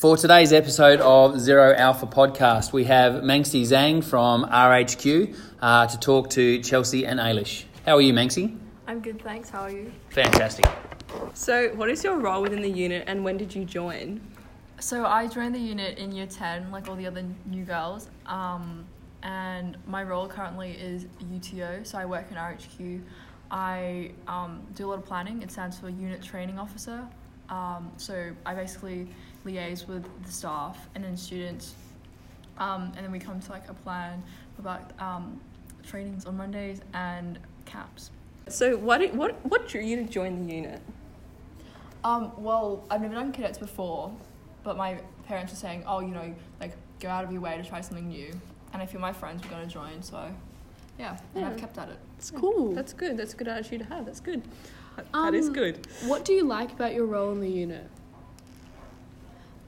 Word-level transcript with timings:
For 0.00 0.16
today's 0.16 0.50
episode 0.50 0.98
of 1.02 1.38
Zero 1.38 1.74
Alpha 1.74 2.06
Podcast, 2.06 2.72
we 2.72 2.84
have 2.84 3.22
Manxie 3.22 3.64
Zhang 3.64 4.02
from 4.02 4.46
RHQ 4.46 5.36
uh, 5.60 5.86
to 5.88 5.98
talk 5.98 6.30
to 6.30 6.62
Chelsea 6.62 7.04
and 7.04 7.20
Ailish. 7.20 7.64
How 7.84 7.96
are 7.96 8.00
you, 8.00 8.14
Manxie? 8.14 8.58
I'm 8.86 9.00
good, 9.00 9.20
thanks. 9.20 9.50
How 9.50 9.60
are 9.60 9.70
you? 9.70 9.92
Fantastic. 10.08 10.64
So, 11.34 11.74
what 11.74 11.90
is 11.90 12.02
your 12.02 12.18
role 12.18 12.40
within 12.40 12.62
the 12.62 12.70
unit 12.70 13.04
and 13.08 13.22
when 13.22 13.36
did 13.36 13.54
you 13.54 13.66
join? 13.66 14.22
So 14.78 15.04
I 15.04 15.26
joined 15.26 15.54
the 15.54 15.60
unit 15.60 15.98
in 15.98 16.12
year 16.12 16.24
10, 16.24 16.70
like 16.70 16.88
all 16.88 16.96
the 16.96 17.06
other 17.06 17.22
new 17.44 17.64
girls. 17.64 18.08
Um, 18.24 18.86
and 19.22 19.76
my 19.86 20.02
role 20.02 20.28
currently 20.28 20.70
is 20.70 21.04
UTO, 21.30 21.82
so 21.82 21.98
I 21.98 22.06
work 22.06 22.24
in 22.30 22.38
RHQ. 22.38 23.02
I 23.50 24.12
um, 24.26 24.66
do 24.74 24.86
a 24.86 24.88
lot 24.88 24.98
of 25.00 25.04
planning. 25.04 25.42
It 25.42 25.52
stands 25.52 25.78
for 25.78 25.90
Unit 25.90 26.22
Training 26.22 26.58
Officer. 26.58 27.06
Um, 27.50 27.90
so 27.96 28.30
I 28.46 28.54
basically 28.54 29.08
liaise 29.44 29.86
with 29.88 30.04
the 30.24 30.32
staff 30.32 30.88
and 30.94 31.02
then 31.04 31.16
students, 31.16 31.74
um, 32.58 32.92
and 32.96 33.04
then 33.04 33.10
we 33.12 33.18
come 33.18 33.40
to 33.40 33.50
like 33.50 33.68
a 33.68 33.74
plan 33.74 34.22
about 34.58 34.92
um, 35.00 35.40
trainings 35.82 36.26
on 36.26 36.36
Mondays 36.36 36.80
and 36.94 37.38
camps. 37.66 38.10
So, 38.48 38.76
what 38.76 39.12
what 39.14 39.44
what 39.46 39.68
drew 39.68 39.80
you 39.80 39.96
to 39.96 40.04
join 40.04 40.46
the 40.46 40.54
unit? 40.54 40.80
Um, 42.04 42.32
well, 42.38 42.84
I've 42.90 43.02
never 43.02 43.14
done 43.14 43.32
cadets 43.32 43.58
before, 43.58 44.12
but 44.64 44.76
my 44.76 44.98
parents 45.26 45.52
were 45.52 45.58
saying, 45.58 45.84
oh, 45.86 46.00
you 46.00 46.08
know, 46.14 46.34
like 46.60 46.72
go 46.98 47.08
out 47.08 47.24
of 47.24 47.32
your 47.32 47.40
way 47.40 47.56
to 47.56 47.64
try 47.68 47.80
something 47.80 48.08
new, 48.08 48.32
and 48.72 48.80
I 48.82 48.86
feel 48.86 49.00
my 49.00 49.12
friends 49.12 49.42
were 49.42 49.50
going 49.50 49.66
to 49.66 49.72
join, 49.72 50.02
so 50.02 50.30
yeah, 50.98 51.18
and 51.34 51.44
I've 51.44 51.54
Yeah. 51.54 51.58
kept 51.60 51.78
at 51.78 51.88
it. 51.88 51.98
It's 52.18 52.30
cool. 52.30 52.74
That's 52.74 52.92
good. 52.92 53.16
That's 53.16 53.34
a 53.34 53.36
good 53.36 53.48
attitude 53.48 53.80
to 53.80 53.86
have. 53.86 54.06
That's 54.06 54.20
good. 54.20 54.42
That, 55.12 55.12
that 55.12 55.18
Um, 55.28 55.34
is 55.34 55.48
good. 55.48 55.86
what 56.04 56.24
do 56.24 56.32
you 56.32 56.44
like 56.44 56.72
about 56.72 56.94
your 56.94 57.06
role 57.06 57.32
in 57.32 57.40
the 57.40 57.48
unit? 57.50 57.88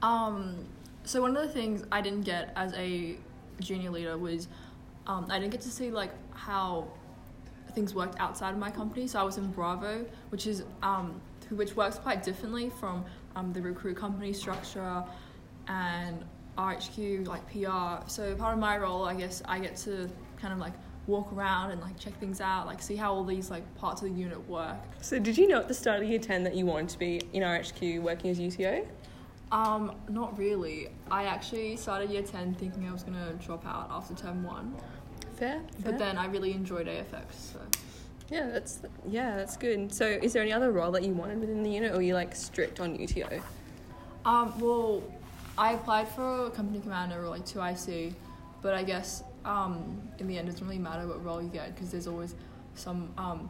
Um, 0.01 0.65
so 1.05 1.21
one 1.21 1.35
of 1.35 1.43
the 1.43 1.49
things 1.53 1.83
I 1.91 2.01
didn't 2.01 2.21
get 2.21 2.51
as 2.55 2.73
a 2.73 3.15
junior 3.59 3.89
leader 3.89 4.17
was 4.17 4.47
um, 5.07 5.27
I 5.29 5.39
didn't 5.39 5.51
get 5.51 5.61
to 5.61 5.69
see 5.69 5.91
like 5.91 6.11
how 6.33 6.87
things 7.73 7.93
worked 7.95 8.19
outside 8.19 8.51
of 8.51 8.57
my 8.59 8.69
company. 8.71 9.07
So 9.07 9.19
I 9.19 9.23
was 9.23 9.37
in 9.37 9.47
Bravo, 9.51 10.05
which 10.29 10.47
is 10.47 10.63
um, 10.81 11.19
which 11.49 11.75
works 11.75 11.97
quite 11.97 12.23
differently 12.23 12.69
from 12.79 13.05
um, 13.35 13.53
the 13.53 13.61
recruit 13.61 13.97
company 13.97 14.33
structure 14.33 15.03
and 15.67 16.23
RHQ 16.57 17.27
like 17.27 17.45
PR. 17.51 18.07
So 18.09 18.35
part 18.35 18.53
of 18.53 18.59
my 18.59 18.77
role, 18.77 19.03
I 19.05 19.13
guess, 19.13 19.41
I 19.45 19.59
get 19.59 19.75
to 19.77 20.09
kind 20.37 20.53
of 20.53 20.59
like 20.59 20.73
walk 21.07 21.31
around 21.33 21.71
and 21.71 21.81
like 21.81 21.99
check 21.99 22.17
things 22.19 22.41
out, 22.41 22.65
like 22.65 22.81
see 22.81 22.95
how 22.95 23.13
all 23.13 23.23
these 23.23 23.49
like 23.51 23.63
parts 23.75 24.01
of 24.01 24.09
the 24.09 24.19
unit 24.19 24.47
work. 24.47 24.77
So, 25.01 25.19
did 25.19 25.37
you 25.37 25.47
know 25.47 25.59
at 25.59 25.67
the 25.67 25.73
start 25.73 26.01
of 26.01 26.09
year 26.09 26.19
10 26.19 26.43
that 26.43 26.55
you 26.55 26.65
wanted 26.65 26.89
to 26.89 26.99
be 26.99 27.21
in 27.33 27.43
RHQ 27.43 28.01
working 28.01 28.29
as 28.31 28.39
UTO? 28.39 28.85
Um, 29.51 29.95
not 30.09 30.37
really. 30.37 30.89
I 31.11 31.25
actually 31.25 31.75
started 31.75 32.09
year 32.09 32.23
10 32.23 32.55
thinking 32.55 32.87
I 32.87 32.91
was 32.91 33.03
going 33.03 33.17
to 33.17 33.33
drop 33.45 33.65
out 33.67 33.87
after 33.91 34.15
term 34.15 34.43
1. 34.43 34.75
Fair. 35.35 35.61
But 35.83 35.99
then 35.99 36.17
I 36.17 36.25
really 36.27 36.53
enjoyed 36.53 36.87
AFX. 36.87 37.53
So. 37.53 37.59
yeah, 38.29 38.49
that's 38.49 38.81
yeah, 39.07 39.35
that's 39.35 39.57
good. 39.57 39.93
So, 39.93 40.05
is 40.05 40.33
there 40.33 40.41
any 40.41 40.53
other 40.53 40.71
role 40.71 40.91
that 40.91 41.03
you 41.03 41.13
wanted 41.13 41.39
within 41.39 41.63
the 41.63 41.69
unit, 41.69 41.91
or 41.91 41.97
are 41.97 42.01
you 42.01 42.13
like 42.13 42.35
strict 42.35 42.79
on 42.79 42.95
UTO? 42.95 43.41
Um, 44.25 44.57
well, 44.59 45.03
I 45.57 45.73
applied 45.73 46.07
for 46.07 46.45
a 46.45 46.49
company 46.49 46.79
commander 46.79 47.23
or 47.23 47.29
like 47.29 47.45
2IC, 47.45 48.13
but 48.61 48.73
I 48.73 48.83
guess 48.83 49.23
um, 49.45 50.01
in 50.19 50.27
the 50.27 50.37
end 50.37 50.47
it 50.47 50.53
doesn't 50.53 50.67
really 50.67 50.79
matter 50.79 51.07
what 51.07 51.23
role 51.23 51.41
you 51.41 51.49
get 51.49 51.73
because 51.75 51.91
there's 51.91 52.07
always 52.07 52.35
some 52.75 53.11
um, 53.17 53.49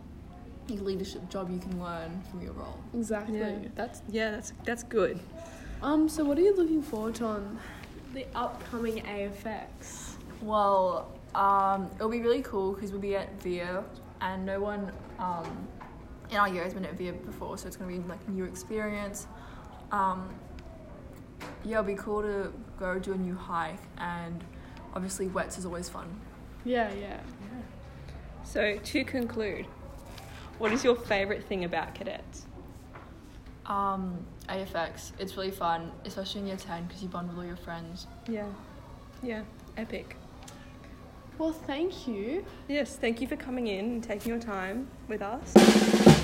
leadership 0.69 1.29
job 1.29 1.51
you 1.51 1.59
can 1.59 1.81
learn 1.81 2.21
from 2.29 2.41
your 2.41 2.53
role. 2.53 2.79
Exactly. 2.93 3.39
Yeah, 3.39 3.57
that's 3.75 4.01
yeah, 4.09 4.31
that's 4.31 4.53
that's 4.63 4.83
good. 4.83 5.19
Um, 5.81 6.07
so 6.07 6.23
what 6.23 6.37
are 6.37 6.41
you 6.41 6.55
looking 6.55 6.81
forward 6.81 7.15
to 7.15 7.25
on 7.25 7.59
the 8.13 8.25
upcoming 8.35 9.03
AFX? 9.03 10.15
Well, 10.41 11.11
um, 11.35 11.89
it'll 11.95 12.09
be 12.09 12.21
really 12.21 12.41
cool 12.41 12.73
because 12.73 12.91
we'll 12.91 13.01
be 13.01 13.15
at 13.15 13.41
VIA 13.41 13.83
and 14.21 14.45
no 14.45 14.61
one 14.61 14.91
um, 15.19 15.67
in 16.29 16.37
our 16.37 16.47
year 16.47 16.63
has 16.63 16.73
been 16.73 16.85
at 16.85 16.93
VIA 16.93 17.13
before, 17.13 17.57
so 17.57 17.67
it's 17.67 17.75
going 17.75 17.91
to 17.91 18.01
be 18.01 18.07
like 18.07 18.19
a 18.27 18.31
new 18.31 18.45
experience. 18.45 19.27
Um, 19.91 20.29
yeah, 21.65 21.79
it'll 21.79 21.83
be 21.83 21.95
cool 21.95 22.21
to 22.21 22.53
go 22.79 22.99
do 22.99 23.13
a 23.13 23.17
new 23.17 23.35
hike 23.35 23.79
and 23.97 24.43
obviously 24.93 25.27
wets 25.27 25.57
is 25.57 25.65
always 25.65 25.89
fun. 25.89 26.19
Yeah, 26.65 26.91
yeah. 26.93 27.19
So, 28.43 28.77
to 28.77 29.03
conclude, 29.03 29.65
what 30.59 30.71
is 30.71 30.83
your 30.83 30.95
favorite 30.95 31.43
thing 31.43 31.63
about 31.63 31.95
cadets? 31.95 32.45
Um, 33.65 34.25
AFX, 34.49 35.11
it's 35.19 35.35
really 35.37 35.51
fun, 35.51 35.91
especially 36.05 36.41
in 36.41 36.47
year 36.47 36.57
10 36.57 36.85
because 36.85 37.01
you 37.01 37.09
bond 37.09 37.29
with 37.29 37.37
all 37.37 37.45
your 37.45 37.55
friends. 37.55 38.07
Yeah, 38.27 38.47
yeah, 39.21 39.43
epic. 39.77 40.17
Well, 41.37 41.53
thank 41.53 42.07
you. 42.07 42.45
Yes, 42.67 42.95
thank 42.95 43.21
you 43.21 43.27
for 43.27 43.35
coming 43.35 43.67
in 43.67 43.85
and 43.85 44.03
taking 44.03 44.29
your 44.29 44.39
time 44.39 44.87
with 45.07 45.21
us. 45.21 46.21